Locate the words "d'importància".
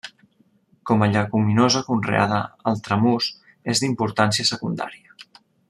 3.85-4.51